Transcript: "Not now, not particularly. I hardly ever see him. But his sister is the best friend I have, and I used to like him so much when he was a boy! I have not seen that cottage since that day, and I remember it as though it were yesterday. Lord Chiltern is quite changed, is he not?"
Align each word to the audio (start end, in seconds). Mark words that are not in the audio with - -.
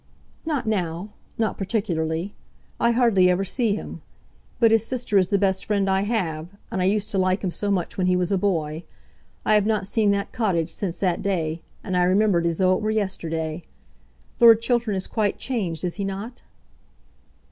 "Not 0.47 0.65
now, 0.65 1.09
not 1.37 1.59
particularly. 1.59 2.33
I 2.79 2.89
hardly 2.89 3.29
ever 3.29 3.45
see 3.45 3.75
him. 3.75 4.01
But 4.59 4.71
his 4.71 4.83
sister 4.83 5.15
is 5.15 5.27
the 5.27 5.37
best 5.37 5.63
friend 5.63 5.87
I 5.87 6.01
have, 6.01 6.47
and 6.71 6.81
I 6.81 6.85
used 6.85 7.11
to 7.11 7.19
like 7.19 7.43
him 7.43 7.51
so 7.51 7.69
much 7.69 7.99
when 7.99 8.07
he 8.07 8.15
was 8.15 8.31
a 8.31 8.37
boy! 8.39 8.83
I 9.45 9.53
have 9.53 9.67
not 9.67 9.85
seen 9.85 10.09
that 10.09 10.31
cottage 10.33 10.71
since 10.73 10.99
that 11.01 11.21
day, 11.21 11.61
and 11.83 11.95
I 11.95 12.01
remember 12.05 12.39
it 12.39 12.47
as 12.47 12.57
though 12.57 12.73
it 12.75 12.81
were 12.81 12.89
yesterday. 12.89 13.61
Lord 14.39 14.59
Chiltern 14.63 14.95
is 14.95 15.05
quite 15.05 15.37
changed, 15.37 15.83
is 15.83 15.93
he 16.01 16.03
not?" 16.03 16.41